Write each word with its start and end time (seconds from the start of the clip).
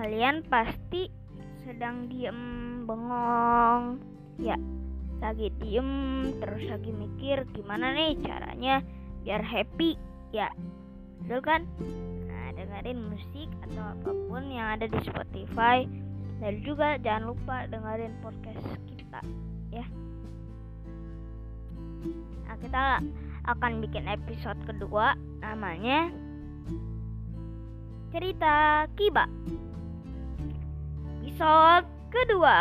kalian 0.00 0.40
pasti 0.48 1.12
sedang 1.68 2.08
diem 2.08 2.40
bengong. 2.88 4.00
Ya 4.40 4.56
lagi 5.20 5.52
diem 5.60 5.92
terus 6.40 6.64
lagi 6.72 6.88
mikir 6.88 7.44
gimana 7.52 7.92
nih 7.92 8.16
caranya 8.24 8.80
biar 9.20 9.44
happy. 9.44 10.00
Ya 10.32 10.48
betul 11.20 11.44
kan? 11.44 11.68
Nah 12.32 12.48
dengerin 12.56 13.12
musik 13.12 13.52
atau 13.68 13.92
apa 13.92 14.10
pun 14.24 14.48
yang 14.48 14.80
ada 14.80 14.88
di 14.88 15.00
Spotify. 15.04 15.84
Dan 16.40 16.64
juga 16.64 16.96
jangan 16.96 17.36
lupa 17.36 17.68
dengerin 17.68 18.16
podcast 18.24 18.64
kita 18.88 19.20
ya. 19.68 19.84
Nah 22.48 22.56
kita 22.56 23.04
akan 23.52 23.84
bikin 23.84 24.08
episode 24.08 24.56
kedua 24.64 25.12
namanya 25.44 26.08
cerita 28.16 28.88
Kiba 28.96 29.28
episode 31.40 31.88
kedua. 32.12 32.60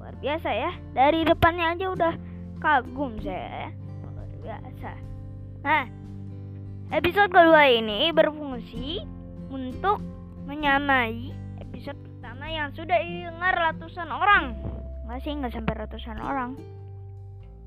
Luar 0.00 0.16
biasa 0.16 0.48
ya. 0.48 0.72
Dari 0.96 1.28
depannya 1.28 1.76
aja 1.76 1.92
udah 1.92 2.14
kagum 2.56 3.20
saya. 3.20 3.68
Ya 3.68 4.08
luar 4.08 4.30
biasa. 4.40 4.90
Nah 5.60 5.84
episode 6.88 7.36
kedua 7.36 7.68
ini 7.68 8.08
berfungsi 8.16 9.04
untuk 9.52 10.00
menyamai 10.48 11.36
episode 11.60 12.00
pertama 12.00 12.48
yang 12.48 12.72
sudah 12.72 12.96
didengar 12.96 13.52
ratusan 13.60 14.08
orang. 14.08 14.56
Nggak 15.04 15.20
sih 15.20 15.36
nggak 15.36 15.52
sampai 15.52 15.74
ratusan 15.84 16.16
orang. 16.16 16.56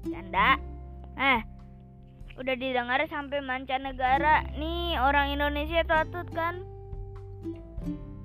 Canda. 0.10 0.58
Eh 1.22 1.42
udah 2.42 2.56
didengar 2.58 2.98
sampai 3.14 3.46
mancanegara 3.46 4.42
nih. 4.58 4.98
Orang 4.98 5.38
Indonesia 5.38 5.86
salut 5.86 6.26
kan? 6.34 6.66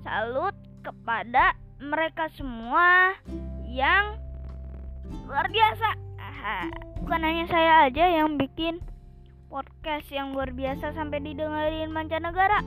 Salut 0.01 0.57
kepada 0.81 1.55
mereka 1.79 2.27
semua 2.35 3.15
yang 3.69 4.19
luar 5.29 5.47
biasa. 5.47 5.89
Aha, 6.19 6.59
bukan 7.03 7.21
hanya 7.23 7.45
saya 7.47 7.87
aja 7.87 8.05
yang 8.09 8.35
bikin 8.35 8.83
podcast 9.49 10.05
yang 10.13 10.35
luar 10.35 10.53
biasa 10.53 10.93
sampai 10.93 11.23
didengarin 11.23 11.89
mancanegara. 11.89 12.61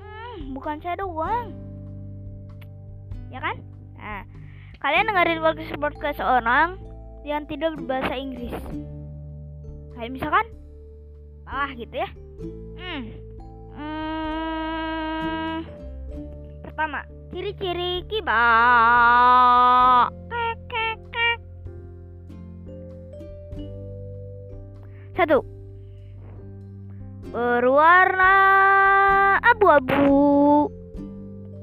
Hmm, 0.00 0.52
bukan 0.52 0.82
saya 0.84 1.00
doang. 1.00 1.54
Ya 3.32 3.40
kan? 3.40 3.56
Nah 3.96 4.22
kalian 4.80 5.08
dengerin 5.08 5.40
podcast 5.40 5.74
podcast 5.80 6.20
orang 6.20 6.76
yang 7.26 7.48
tidak 7.48 7.74
berbahasa 7.80 8.14
Inggris. 8.14 8.54
Kayak 9.96 10.12
misalkan 10.12 10.46
ah 11.48 11.70
gitu 11.74 11.94
ya. 11.94 12.08
Hmm. 12.76 13.02
Hmm. 13.76 15.56
pertama 16.64 17.04
ciri-ciri 17.32 18.06
kiba 18.06 18.42
satu. 25.16 25.40
Berwarna 27.32 28.32
abu-abu. 29.40 30.68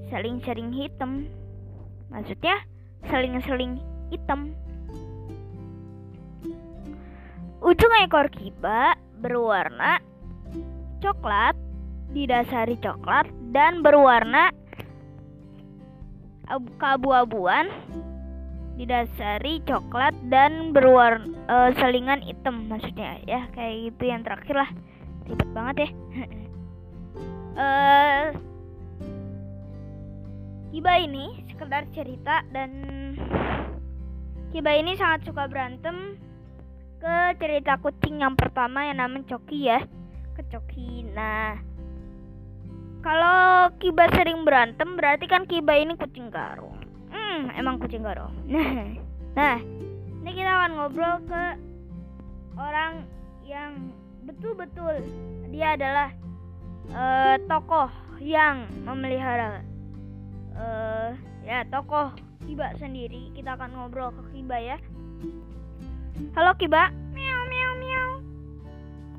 Seling-seling 0.09 0.73
hitam. 0.73 1.29
Maksudnya 2.09 2.57
seling-seling 3.09 3.77
hitam. 4.09 4.57
Ujung 7.63 7.93
ekor 8.03 8.27
kiba 8.33 8.99
berwarna 9.23 10.03
coklat 10.99 11.55
didasari 12.11 12.75
coklat 12.83 13.29
dan 13.55 13.79
berwarna 13.79 14.51
keabu-abuan 16.49 17.71
didasari 18.73 19.61
coklat 19.69 20.17
dan 20.33 20.73
berwarna 20.73 21.29
uh, 21.45 21.69
selingan 21.77 22.25
hitam 22.25 22.65
maksudnya 22.65 23.21
ya 23.29 23.45
kayak 23.53 23.93
gitu 23.93 24.03
yang 24.09 24.21
terakhir 24.25 24.55
lah. 24.57 24.69
Ribet 25.23 25.49
banget 25.55 25.75
ya. 25.77 25.89
Uh, 27.53 28.23
Kiba 30.73 30.93
ini 31.05 31.45
sekedar 31.53 31.85
cerita 31.93 32.41
dan 32.49 32.71
Kiba 34.49 34.73
ini 34.73 34.97
sangat 34.97 35.29
suka 35.29 35.45
berantem 35.45 36.17
ke 36.97 37.37
cerita 37.37 37.77
kucing 37.77 38.25
yang 38.25 38.33
pertama 38.33 38.89
yang 38.89 38.97
namanya 38.97 39.37
Coki 39.37 39.69
ya 39.69 39.85
ke 40.33 40.41
Coki. 40.49 41.05
Nah 41.13 41.72
kalau 43.03 43.69
Kiba 43.77 44.07
sering 44.15 44.47
berantem 44.47 44.95
berarti 44.95 45.27
kan 45.27 45.43
Kiba 45.45 45.75
ini 45.75 45.93
kucing 45.99 46.31
garong 46.31 46.79
hmm 47.11 47.53
emang 47.59 47.77
kucing 47.77 48.01
garong 48.01 48.33
nah 48.53 48.87
nah 49.35 49.57
ini 50.23 50.31
kita 50.31 50.49
akan 50.49 50.71
ngobrol 50.79 51.15
ke 51.27 51.43
orang 52.55 53.03
yang 53.43 53.91
betul-betul 54.23 55.03
dia 55.51 55.75
adalah 55.75 56.09
uh, 56.95 57.35
tokoh 57.51 57.91
yang 58.23 58.65
memelihara 58.87 59.61
uh, 60.55 61.11
ya 61.43 61.67
tokoh 61.67 62.09
Kiba 62.43 62.75
sendiri. 62.75 63.31
Kita 63.31 63.55
akan 63.55 63.71
ngobrol 63.71 64.11
ke 64.11 64.35
Kiba 64.35 64.59
ya. 64.59 64.75
Halo 66.35 66.51
Kiba. 66.59 66.91
Meow 67.15 67.41
meow 67.47 67.71
meow 67.79 68.09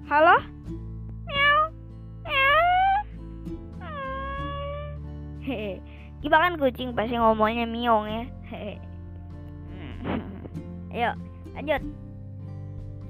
halo 0.05 0.37
Kiba 6.25 6.41
kan 6.41 6.57
kucing 6.57 6.97
pasti 6.97 7.21
ngomongnya 7.21 7.69
miong 7.69 8.09
ya. 8.09 8.25
Hehe 8.49 8.75
ayo 10.97 11.13
lanjut. 11.53 11.85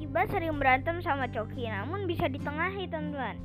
Kiba 0.02 0.26
sering 0.26 0.58
berantem 0.58 0.98
sama 0.98 1.30
Coki 1.30 1.70
namun 1.70 2.10
bisa 2.10 2.26
ditengahi 2.26 2.90
teman-teman 2.90 3.38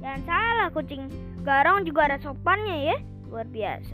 Jangan 0.00 0.20
salah 0.24 0.68
kucing 0.72 1.12
garong 1.44 1.84
juga 1.84 2.08
ada 2.08 2.16
sopannya 2.16 2.96
ya. 2.96 2.96
Luar 3.28 3.44
biasa. 3.44 3.92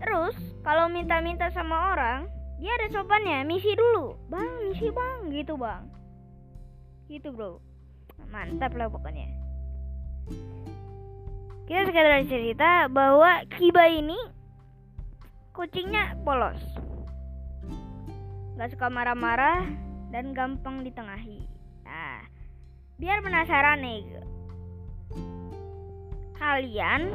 Terus 0.00 0.36
kalau 0.64 0.88
minta-minta 0.88 1.52
sama 1.52 1.92
orang 1.92 2.24
Dia 2.56 2.72
ada 2.80 2.88
sopannya 2.88 3.44
Misi 3.44 3.76
dulu. 3.76 4.16
Bang 4.32 4.48
misi 4.64 4.88
bang 4.88 5.28
gitu 5.28 5.60
bang. 5.60 5.84
Gitu 7.12 7.28
bro. 7.36 7.60
Mantap 8.32 8.72
lah 8.80 8.88
pokoknya 8.88 9.41
Kita 11.66 11.86
sekedar 11.86 12.22
cerita 12.26 12.90
bahwa 12.90 13.46
Kiba 13.54 13.86
ini 13.86 14.18
Kucingnya 15.54 16.18
polos 16.26 16.58
Gak 18.58 18.74
suka 18.76 18.92
marah-marah 18.92 19.64
dan 20.12 20.36
gampang 20.36 20.84
ditengahi. 20.84 21.40
Nah, 21.88 22.20
biar 23.00 23.24
penasaran 23.24 23.80
nih, 23.80 24.04
kalian 26.36 27.10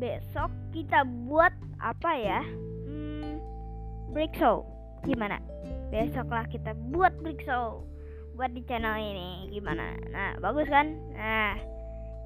besok 0.00 0.48
kita 0.72 1.04
buat 1.28 1.52
apa 1.76 2.10
ya? 2.16 2.40
Hmm, 2.88 3.36
break 4.16 4.32
show 4.40 4.64
gimana? 5.04 5.38
Besoklah 5.92 6.48
kita 6.48 6.72
buat 6.88 7.12
break 7.20 7.44
show 7.44 7.84
buat 8.32 8.56
di 8.56 8.64
channel 8.64 8.96
ini 8.96 9.52
gimana? 9.52 9.92
Nah, 10.08 10.40
bagus 10.40 10.66
kan? 10.72 10.96
Nah, 11.12 11.58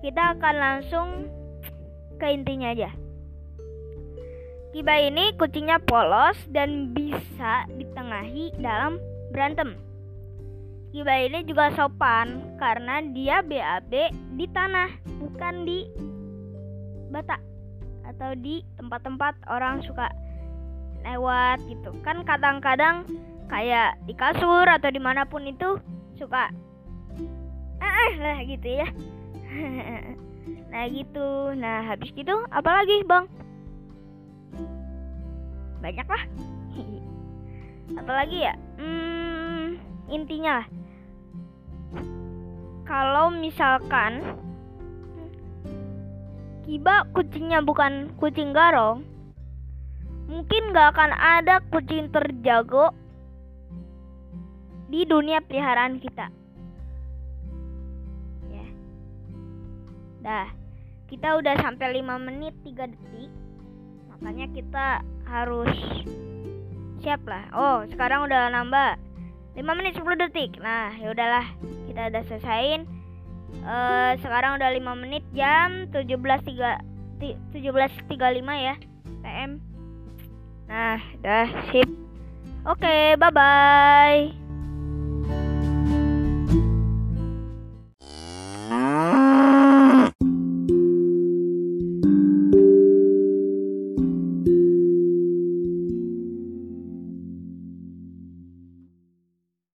kita 0.02 0.34
akan 0.36 0.54
langsung 0.58 1.08
ke 2.18 2.26
intinya 2.34 2.74
aja. 2.74 2.90
Kiba 4.74 4.98
ini 4.98 5.30
kucingnya 5.38 5.78
polos 5.78 6.34
dan 6.50 6.90
bisa 6.90 7.69
ditengahi 7.76 8.56
dalam 8.58 8.99
berantem. 9.31 9.78
Kiba 10.90 11.25
ini 11.25 11.46
juga 11.46 11.70
sopan 11.72 12.58
karena 12.58 13.00
dia 13.14 13.40
BAB 13.46 13.93
di 14.37 14.46
tanah, 14.50 14.90
bukan 15.22 15.64
di 15.64 15.87
bata 17.14 17.38
atau 18.02 18.34
di 18.34 18.64
tempat-tempat 18.81 19.38
orang 19.46 19.84
suka 19.87 20.10
lewat 21.06 21.62
gitu. 21.69 21.94
Kan 22.02 22.26
kadang-kadang 22.26 23.06
kayak 23.52 24.00
di 24.08 24.16
kasur 24.16 24.64
atau 24.64 24.88
di 24.88 24.99
mana 24.99 25.28
pun 25.28 25.44
itu 25.44 25.78
suka 26.16 26.49
eh 27.78 28.12
lah 28.19 28.40
gitu 28.44 28.69
ya. 28.69 28.88
nah 30.72 30.84
gitu. 30.88 31.28
Nah 31.56 31.84
habis 31.87 32.10
gitu 32.12 32.34
apalagi 32.49 33.04
bang? 33.04 33.28
Banyak 35.82 36.06
lah. 36.08 36.25
apalagi 38.00 38.38
ya? 38.49 38.54
Hmm, 38.81 39.76
intinya 40.08 40.64
kalau 42.82 43.32
misalkan 43.32 44.20
Kiba 46.62 47.10
kucingnya 47.10 47.58
bukan 47.58 48.14
kucing 48.22 48.54
garong, 48.54 49.02
mungkin 50.31 50.70
gak 50.70 50.94
akan 50.94 51.10
ada 51.10 51.58
kucing 51.75 52.06
terjago 52.14 52.94
di 54.87 55.02
dunia 55.02 55.43
peliharaan 55.43 55.99
kita. 55.99 56.31
Dah, 60.22 60.48
kita 61.10 61.36
udah 61.36 61.54
sampai 61.58 62.00
5 62.00 62.26
menit 62.26 62.54
3 62.62 62.88
detik. 62.88 63.30
Makanya 64.08 64.46
kita 64.54 64.86
harus 65.26 65.74
siap 67.02 67.22
lah. 67.26 67.44
Oh 67.52 67.82
sekarang 67.90 68.30
udah 68.30 68.54
nambah 68.54 68.96
5 69.58 69.78
menit 69.78 69.98
10 69.98 70.22
detik. 70.22 70.62
Nah 70.62 70.94
ya 70.94 71.10
udahlah 71.10 71.46
kita 71.90 72.08
udah 72.08 72.22
selesaiin 72.30 73.02
uh, 73.66 74.12
sekarang 74.22 74.56
udah 74.56 74.70
5 74.72 75.02
menit 75.02 75.24
jam 75.36 75.90
17.3 75.92 76.92
17.35 77.20 78.08
ya 78.58 78.75
PM 79.22 79.60
nah 80.66 80.98
udah 81.20 81.46
sip. 81.68 81.88
Oke 82.62 82.86
okay, 82.86 83.04
bye 83.18 83.34
bye 83.34 84.41